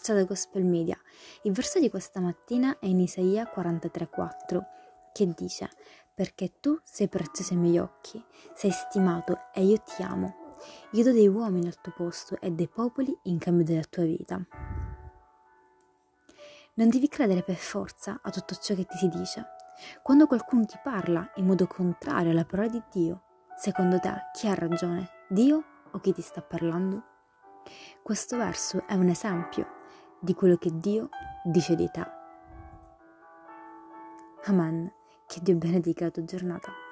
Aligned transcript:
Ciao 0.00 0.14
da 0.14 0.22
Gospel 0.22 0.64
Media. 0.64 0.96
Il 1.42 1.52
verso 1.52 1.80
di 1.80 1.90
questa 1.90 2.20
mattina 2.20 2.78
è 2.78 2.86
in 2.86 3.00
Isaia 3.00 3.50
43,4 3.52 4.64
che 5.12 5.34
dice: 5.36 5.68
Perché 6.14 6.60
tu 6.60 6.78
sei 6.84 7.08
prezioso 7.08 7.54
ai 7.54 7.58
miei 7.58 7.78
occhi, 7.78 8.24
sei 8.54 8.70
stimato 8.70 9.40
e 9.52 9.64
io 9.64 9.76
ti 9.78 10.02
amo. 10.02 10.54
Io 10.92 11.02
do 11.02 11.10
dei 11.10 11.26
uomini 11.26 11.66
al 11.66 11.80
tuo 11.80 11.92
posto 11.94 12.38
e 12.40 12.52
dei 12.52 12.68
popoli 12.68 13.14
in 13.24 13.38
cambio 13.38 13.64
della 13.64 13.82
tua 13.82 14.04
vita. 14.04 14.40
Non 16.74 16.88
devi 16.88 17.08
credere 17.08 17.42
per 17.42 17.56
forza 17.56 18.20
a 18.22 18.30
tutto 18.30 18.54
ciò 18.54 18.76
che 18.76 18.86
ti 18.86 18.96
si 18.96 19.08
dice. 19.08 19.46
Quando 20.02 20.28
qualcuno 20.28 20.64
ti 20.64 20.78
parla 20.80 21.28
in 21.34 21.44
modo 21.44 21.66
contrario 21.66 22.30
alla 22.30 22.44
parola 22.44 22.68
di 22.68 22.82
Dio, 22.88 23.22
secondo 23.56 23.98
te 23.98 24.14
chi 24.32 24.46
ha 24.46 24.54
ragione? 24.54 25.10
Dio 25.28 25.64
o 25.90 25.98
chi 25.98 26.12
ti 26.12 26.22
sta 26.22 26.40
parlando? 26.40 27.02
Questo 28.00 28.36
verso 28.36 28.86
è 28.86 28.94
un 28.94 29.08
esempio 29.08 29.76
di 30.20 30.34
quello 30.34 30.56
che 30.56 30.70
Dio 30.72 31.08
dice 31.44 31.74
di 31.74 31.88
te. 31.90 32.06
Amen. 34.44 34.92
Che 35.26 35.40
Dio 35.42 35.56
benedica 35.56 36.06
la 36.06 36.10
tua 36.10 36.24
giornata. 36.24 36.87